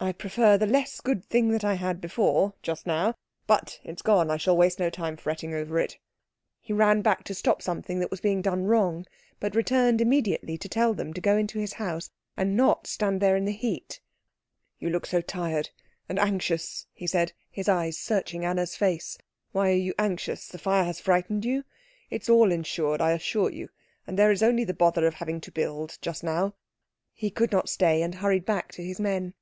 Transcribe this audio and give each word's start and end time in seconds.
"I 0.00 0.10
prefer 0.10 0.58
the 0.58 0.66
less 0.66 1.00
good 1.00 1.24
thing 1.24 1.50
that 1.52 1.62
I 1.62 1.74
had 1.74 2.00
before, 2.00 2.54
just 2.60 2.84
now. 2.88 3.14
But 3.46 3.78
it 3.84 3.92
is 3.94 4.02
gone. 4.02 4.28
I 4.32 4.36
shall 4.36 4.54
not 4.56 4.58
waste 4.58 4.80
time 4.92 5.16
fretting 5.16 5.54
over 5.54 5.78
it." 5.78 5.96
He 6.60 6.72
ran 6.72 7.02
back 7.02 7.18
again 7.20 7.24
to 7.26 7.34
stop 7.34 7.62
something 7.62 8.00
that 8.00 8.10
was 8.10 8.20
being 8.20 8.42
done 8.42 8.64
wrong, 8.64 9.06
but 9.38 9.54
returned 9.54 10.00
immediately 10.00 10.58
to 10.58 10.68
tell 10.68 10.92
them 10.94 11.14
to 11.14 11.20
go 11.20 11.36
into 11.36 11.60
his 11.60 11.74
house 11.74 12.10
and 12.36 12.56
not 12.56 12.88
stand 12.88 13.20
there 13.22 13.36
in 13.36 13.44
the 13.44 13.52
heat. 13.52 14.00
"You 14.80 14.90
look 14.90 15.06
so 15.06 15.20
tired 15.20 15.70
and 16.08 16.18
anxious," 16.18 16.88
he 16.92 17.06
said, 17.06 17.32
his 17.48 17.68
eyes 17.68 17.96
searching 17.96 18.44
Anna's 18.44 18.74
face. 18.74 19.16
"Why 19.52 19.70
are 19.70 19.74
you 19.74 19.94
anxious? 19.96 20.48
The 20.48 20.58
fire 20.58 20.82
has 20.82 20.98
frightened 20.98 21.44
you? 21.44 21.62
It 22.10 22.22
is 22.22 22.28
all 22.28 22.50
insured, 22.50 23.00
I 23.00 23.12
assure 23.12 23.50
you, 23.50 23.68
and 24.08 24.18
there 24.18 24.32
is 24.32 24.42
only 24.42 24.64
the 24.64 24.74
bother 24.74 25.06
of 25.06 25.14
having 25.14 25.40
to 25.42 25.52
build 25.52 25.98
just 26.02 26.24
now." 26.24 26.56
He 27.14 27.30
could 27.30 27.52
not 27.52 27.68
stay, 27.68 28.02
and 28.02 28.16
hurried 28.16 28.44
back 28.44 28.72
to 28.72 28.82
his 28.82 28.98
men. 28.98 29.34